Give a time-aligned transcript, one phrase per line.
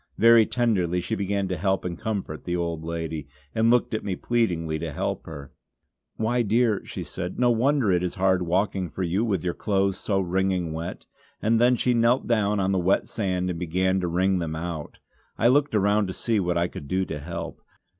[0.17, 4.15] Very tenderly she began to help and comfort the old lady, and looked at me
[4.15, 5.51] pleadingly to help her.
[6.15, 9.99] "Why dear" she said "no wonder it is hard walking for you with your clothes
[9.99, 11.05] so wringing wet,"
[11.39, 14.97] and she knelt down on the wet sand and began to wring them out.
[15.37, 17.61] I looked around to see what I could do to help.